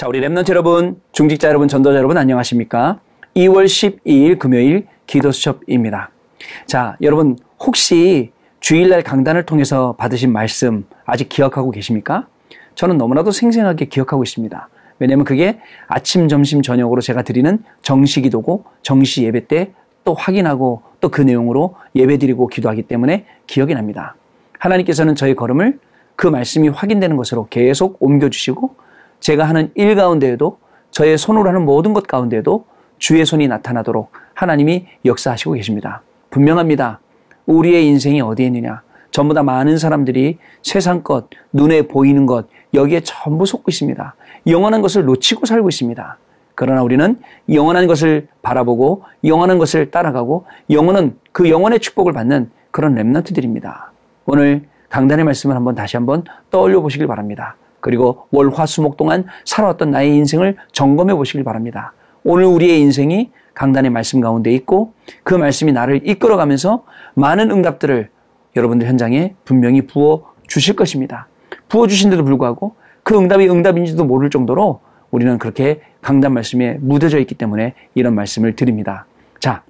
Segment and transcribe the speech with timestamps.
[0.00, 3.00] 자, 우리 랩런트 여러분, 중직자 여러분, 전도자 여러분 안녕하십니까?
[3.36, 6.10] 2월 12일 금요일 기도수첩입니다.
[6.64, 12.28] 자, 여러분 혹시 주일날 강단을 통해서 받으신 말씀 아직 기억하고 계십니까?
[12.76, 14.70] 저는 너무나도 생생하게 기억하고 있습니다.
[15.00, 19.74] 왜냐하면 그게 아침, 점심, 저녁으로 제가 드리는 정시 기도고 정시 예배 때
[20.04, 24.16] 또 확인하고 또 그 내용으로 예배 드리고 기도하기 때문에 기억이 납니다.
[24.60, 25.78] 하나님께서는 저의 걸음을
[26.16, 28.76] 그 말씀이 확인되는 것으로 계속 옮겨주시고
[29.20, 30.58] 제가 하는 일 가운데에도
[30.90, 32.64] 저의 손으로 하는 모든 것 가운데에도
[32.98, 36.02] 주의 손이 나타나도록 하나님이 역사하시고 계십니다.
[36.30, 37.00] 분명합니다.
[37.46, 38.82] 우리의 인생이 어디에 있느냐?
[39.10, 44.14] 전부 다 많은 사람들이 세상 것, 눈에 보이는 것, 여기에 전부 속고 있습니다.
[44.46, 46.18] 영원한 것을 놓치고 살고 있습니다.
[46.54, 47.18] 그러나 우리는
[47.52, 53.86] 영원한 것을 바라보고 영원한 것을 따라가고 영원은 그 영원의 축복을 받는 그런 랩런트들입니다.
[54.26, 57.56] 오늘 강단의 말씀을 한번 다시 한번 떠올려 보시길 바랍니다.
[57.80, 61.92] 그리고 월, 화, 수목 동안 살아왔던 나의 인생을 점검해 보시길 바랍니다.
[62.24, 64.92] 오늘 우리의 인생이 강단의 말씀 가운데 있고
[65.24, 68.10] 그 말씀이 나를 이끌어가면서 많은 응답들을
[68.56, 71.28] 여러분들 현장에 분명히 부어 주실 것입니다.
[71.68, 77.74] 부어 주신데도 불구하고 그 응답이 응답인지도 모를 정도로 우리는 그렇게 강단 말씀에 묻어져 있기 때문에
[77.94, 79.06] 이런 말씀을 드립니다.
[79.38, 79.62] 자,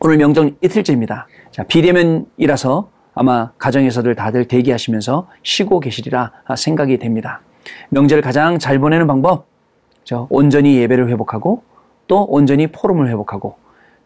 [0.00, 1.26] 오늘 명정 이틀째입니다.
[1.50, 7.40] 자, 비대면이라서 아마 가정에서들 다들 대기하시면서 쉬고 계시리라 생각이 됩니다.
[7.90, 9.46] 명절을 가장 잘 보내는 방법,
[10.04, 11.62] 저 온전히 예배를 회복하고
[12.06, 13.56] 또 온전히 포럼을 회복하고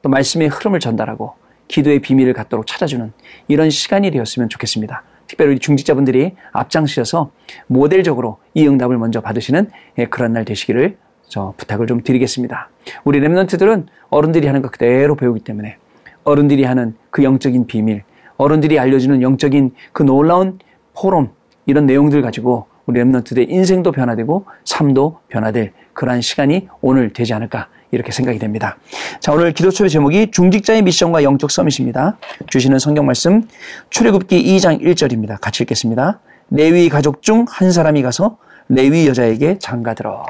[0.03, 1.35] 또 말씀의 흐름을 전달하고
[1.69, 3.13] 기도의 비밀을 갖도록 찾아주는
[3.49, 5.03] 이런 시간이 되었으면 좋겠습니다.
[5.27, 7.31] 특별히 우리 중직자분들이 앞장서서
[7.67, 10.97] 모델적으로 이 응답을 먼저 받으시는 예, 그런 날 되시기를
[11.29, 12.71] 저 부탁을 좀 드리겠습니다.
[13.03, 15.79] 우리 랩런트들은 어른들이 하는 것 그대로 배우기 때문에
[16.23, 18.05] 어른들이 하는 그 영적인 비밀,
[18.37, 20.59] 어른들이 알려주는 영적인 그 놀라운
[20.95, 21.31] 포럼
[21.67, 28.13] 이런 내용들 가지고 우리 랩런트들의 인생도 변화되고 삶도 변화될 그러한 시간이 오늘 되지 않을까 이렇게
[28.13, 28.79] 생각이 됩니다.
[29.21, 32.19] 자, 오늘 기도초의 제목이 중직자의 미션과 영적 서밋입니다.
[32.49, 33.49] 주시는 성경 말씀
[33.91, 35.41] 출애굽기 2장 1절입니다.
[35.41, 36.21] 같이 읽겠습니다.
[36.51, 38.39] 레위 가족 중 한 사람이 가서
[38.69, 40.25] 레위 여자에게 장가들어.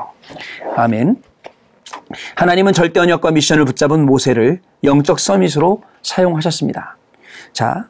[0.76, 1.16] 아멘.
[2.36, 6.96] 하나님은 절대 언약과 미션을 붙잡은 모세를 영적 서밋으로 사용하셨습니다.
[7.52, 7.88] 자,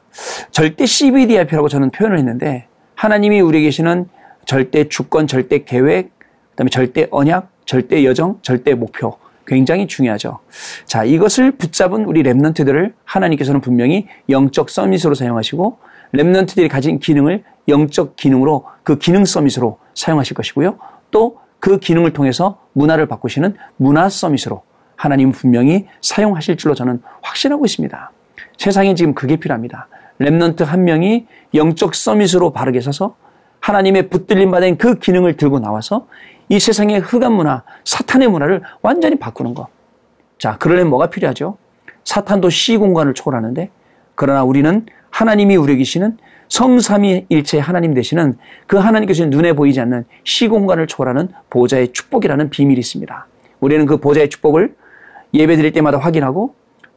[0.51, 4.09] 절대 CBDIP라고 저는 표현을 했는데 하나님이 우리에게 계시는
[4.45, 6.13] 절대 주권, 절대 계획,
[6.51, 10.41] 그다음에 절대 언약, 절대 여정, 절대 목표 굉장히 중요하죠.
[10.87, 15.79] 자, 이것을 붙잡은 우리 랩런트들을 하나님께서는 분명히 영적 서밋으로 사용하시고
[16.15, 20.79] Remnant들이 가진 기능을 영적 기능으로 그 기능 summit으로 사용하실 것이고요.
[21.11, 24.63] 또 그 기능을 통해서 문화를 바꾸시는 문화 summit으로
[24.95, 28.13] 하나님 분명히 사용하실 줄로 저는 확신하고 있습니다.
[28.59, 29.89] 세상에 지금 그게 필요합니다.
[30.21, 33.17] Remnant 한 명이 영적 summit으로 바르게 서서
[33.61, 36.07] 하나님의 붙들림 받은 그 기능을 들고 나와서
[36.49, 39.67] 이 세상의 흑암 문화, 사탄의 문화를 완전히 바꾸는 것.
[40.39, 41.57] 자, 그러려면 뭐가 필요하죠?
[42.05, 43.71] 사탄도 시 공간을 초월하는데,
[44.15, 46.19] 그러나 우리는 하나님이 우리 계시는
[46.49, 53.27] 성삼위일체 하나님 되시는 그 하나님께서 눈에 보이지 않는 시 공간을 초월하는 보좌의 축복이라는 비밀이 있습니다.
[53.61, 54.77] 우리는 그 보좌의 축복을
[55.35, 56.55] 예배 드릴 때마다 확인하고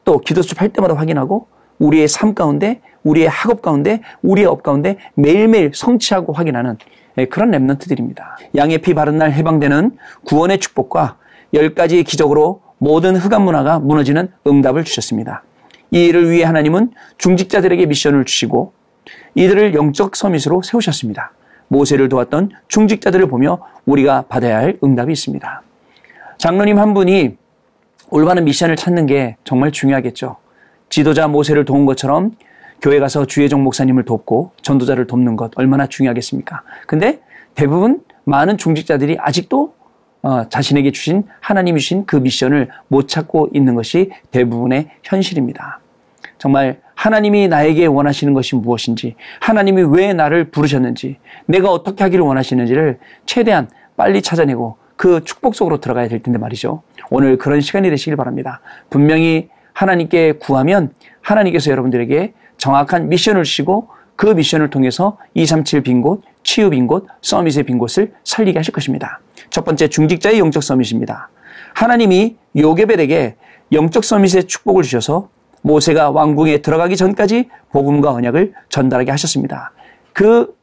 [0.10, 1.46] 또 기도수첩 할 때마다 확인하고
[1.78, 6.80] 우리의 삶 가운데, 우리의 학업 가운데, 우리의 업 가운데 매일매일 성취하고 확인하는
[7.20, 8.24] 예, 그런 Remnant들입니다.
[8.56, 9.92] 양의 피 바른 날 해방되는
[10.26, 11.18] 구원의 축복과
[11.54, 15.44] 열 가지의 기적으로 모든 흑암 문화가 무너지는 응답을 주셨습니다.
[15.92, 18.74] 이 일을 위해 하나님은 중직자들에게 미션을 주시고
[19.36, 21.34] 이들을 영적 서밋으로 세우셨습니다.
[21.68, 25.62] 모세를 도왔던 중직자들을 보며 우리가 받아야 할 응답이 있습니다.
[26.40, 27.38] 장로님 한 분이
[28.12, 30.38] 올바른 미션을 찾는 게 정말 중요하겠죠.
[30.90, 32.32] 지도자 모세를 도운 것처럼
[32.82, 36.64] 교회 가서 주혜정 목사님을 돕고 전도자를 돕는 것 얼마나 중요하겠습니까?
[36.88, 37.20] 근데
[37.56, 39.74] 대부분 많은 중직자들이 아직도
[40.22, 45.80] 어, 자신에게 주신 하나님이 주신 그 미션을 못 찾고 있는 것이 대부분의 현실입니다.
[46.38, 53.70] 정말 하나님이 나에게 원하시는 것이 무엇인지, 하나님이 왜 나를 부르셨는지, 내가 어떻게 하기를 원하시는지를 최대한
[53.96, 56.84] 빨리 찾아내고 그 축복 속으로 들어가야 될 텐데 말이죠.
[57.10, 58.60] 오늘 그런 시간이 되시길 바랍니다.
[58.90, 60.92] 분명히 하나님께 구하면
[61.22, 63.88] 하나님께서 여러분들에게 정확한 미션을 주시고
[64.18, 69.22] 그 미션을 통해서 237 빈 곳, 치유 빈 곳, 서밋의 빈 곳을 살리게 하실 것입니다.
[69.50, 71.30] 첫 번째 중직자의 영적 서밋입니다.
[71.76, 73.38] 하나님이 요게벨에게
[73.72, 75.30] 영적 서밋의 축복을 주셔서
[75.62, 79.72] 모세가 왕궁에 들어가기 전까지 복음과 언약을 전달하게 하셨습니다.
[80.12, 80.54] 그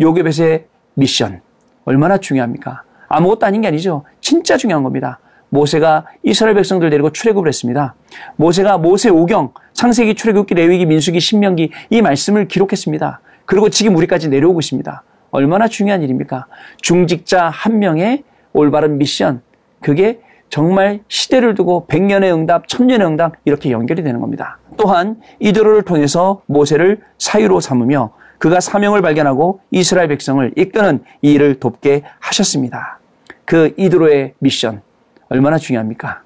[0.00, 0.64] 요게벳의
[0.94, 1.42] 미션
[1.84, 2.82] 얼마나 중요합니까?
[3.14, 4.04] 아무것도 아닌 게 아니죠.
[4.20, 5.20] 진짜 중요한 겁니다.
[5.48, 7.94] 모세가 이스라엘 백성들 데리고 출애굽을 했습니다.
[8.36, 13.20] 모세가 모세 오경, 창세기, 출애굽기, 레위기, 민수기, 신명기 이 말씀을 기록했습니다.
[13.46, 15.02] 그리고 지금 우리까지 내려오고 있습니다.
[15.30, 16.46] 얼마나 중요한 일입니까?
[16.80, 19.42] 중직자 한 명의 올바른 미션,
[19.80, 24.58] 그게 정말 시대를 두고 백년의 응답, 천년의 응답 이렇게 연결이 되는 겁니다.
[24.76, 32.02] 또한 이드로를 통해서 모세를 사유로 삼으며 그가 사명을 발견하고 이스라엘 백성을 이끄는 이 일을 돕게
[32.20, 32.98] 하셨습니다.
[33.44, 34.82] 그 이드로의 미션
[35.28, 36.22] 얼마나 중요합니까?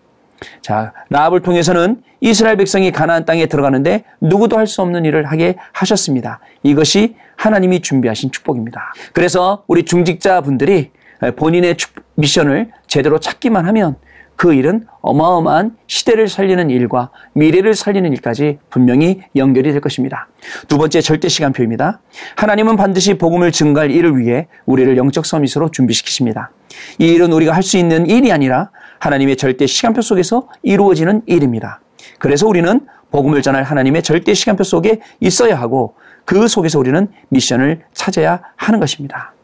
[0.60, 6.40] 자, 라합을 통해서는 이스라엘 백성이 가나안 땅에 들어가는데 누구도 할 수 없는 일을 하게 하셨습니다.
[6.62, 8.92] 이것이 하나님이 준비하신 축복입니다.
[9.12, 10.90] 그래서 우리 중직자 분들이
[11.36, 11.76] 본인의
[12.14, 13.96] 미션을 제대로 찾기만 하면
[14.38, 20.28] 그 일은 어마어마한 시대를 살리는 일과 미래를 살리는 일까지 분명히 연결이 될 것입니다.
[20.68, 22.00] 두 번째 절대 시간표입니다.
[22.36, 26.52] 하나님은 반드시 복음을 증가할 일을 위해 우리를 영적 서밋으로 준비시키십니다.
[27.00, 28.70] 이 일은 우리가 할 수 있는 일이 아니라
[29.00, 31.80] 하나님의 절대 시간표 속에서 이루어지는 일입니다.
[32.20, 38.40] 그래서 우리는 복음을 전할 하나님의 절대 시간표 속에 있어야 하고 그 속에서 우리는 미션을 찾아야
[38.54, 39.34] 하는 것입니다.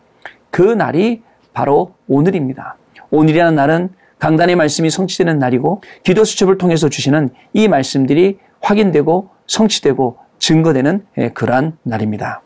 [0.53, 2.77] 그 날이 바로 오늘입니다.
[3.11, 11.05] 오늘이라는 날은 강단의 말씀이 성취되는 날이고 기도 수첩을 통해서 주시는 이 말씀들이 확인되고 성취되고 증거되는
[11.19, 12.41] 예, 그러한 날입니다.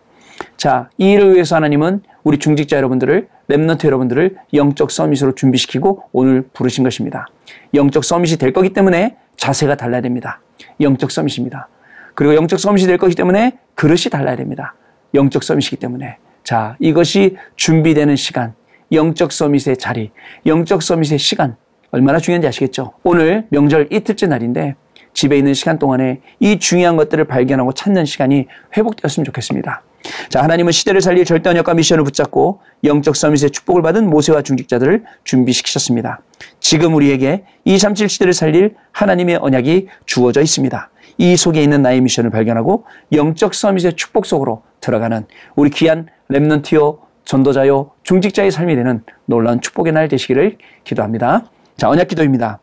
[0.56, 6.82] 자, 이 일을 위해서 하나님은 우리 중직자 여러분들을 Remnant 여러분들을 영적 summit으로 준비시키고 오늘 부르신
[6.82, 7.28] 것입니다.
[7.72, 10.40] 영적 summit이 될 거기 때문에 자세가 달라야 됩니다.
[10.80, 11.68] 영적 summit입니다.
[12.16, 14.74] 그리고 영적 summit이 될 거기 때문에 그릇이 달라야 됩니다.
[15.14, 16.16] 영적 summit이기 때문에.
[16.42, 18.54] 자, 이것이 준비되는 시간,
[18.90, 20.10] 영적 summit의 자리,
[20.44, 21.56] 영적 summit의 시간
[21.90, 22.92] 얼마나 중요한지 아시겠죠?
[23.02, 24.74] 오늘 명절 이틀째 날인데
[25.14, 28.46] 집에 있는 시간 동안에 이 중요한 것들을 발견하고 찾는 시간이
[28.76, 29.82] 회복되었으면 좋겠습니다.
[30.28, 36.20] 자, 하나님은 시대를 살릴 절대 언약과 미션을 붙잡고 영적 서밋의 축복을 받은 모세와 중직자들을 준비시키셨습니다.
[36.60, 40.90] 지금 우리에게 237 시대를 살릴 하나님의 언약이 주어져 있습니다.
[41.18, 45.26] 이 속에 있는 나의 미션을 발견하고 영적 서밋의 축복 속으로 들어가는
[45.56, 51.44] 우리 귀한 랩넌티오 전도자요 중직자의 삶이 되는 놀라운 축복의 날 되시기를 기도합니다.
[51.78, 52.58] 자, 언약 기도입니다.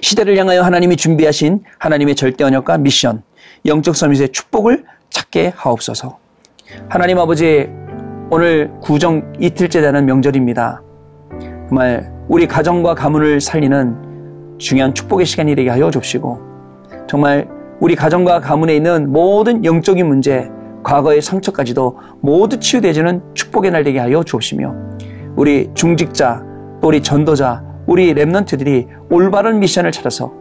[0.00, 3.22] 시대를 향하여 하나님이 준비하신 하나님의 절대 언약과 미션,
[3.66, 6.18] 영적 서밋의 축복을 찾게 하옵소서.
[6.88, 7.68] 하나님 아버지,
[8.30, 10.82] 오늘 구정 이틀째 되는 명절입니다.
[11.68, 16.40] 정말 우리 가정과 가문을 살리는 중요한 축복의 시간이 되게 하여 줍시고,
[17.06, 17.46] 정말
[17.80, 20.48] 우리 가정과 가문에 있는 모든 영적인 문제,
[20.82, 24.74] 과거의 상처까지도 모두 치유되지는 축복의 날 되게 하여 주옵시며
[25.36, 26.42] 우리 중직자
[26.80, 30.32] 또 우리 전도자 우리 랩런트들이 올바른 미션을 찾아서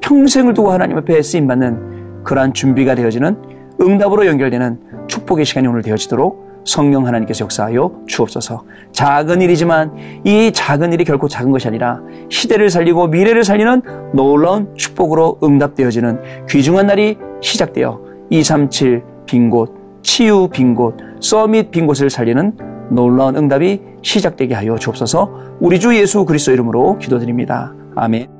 [0.00, 3.36] 평생을 두고 하나님 앞에 쓰임받는 그러한 준비가 되어지는
[3.80, 8.64] 응답으로 연결되는 축복의 시간이 오늘 되어지도록 성령 하나님께서 역사하여 주옵소서.
[8.92, 15.38] 작은 일이지만 이 작은 일이 결코 작은 것이 아니라 시대를 살리고 미래를 살리는 놀라운 축복으로
[15.42, 22.56] 응답되어지는 귀중한 날이 시작되어 237 빈곳 치유 빈 곳, 서밋 빈 곳을 살리는
[22.90, 27.74] 놀라운 응답이 시작되게 하여 주옵소서 우리 주 예수 그리스도 이름으로 기도드립니다.
[27.96, 28.37] 아멘.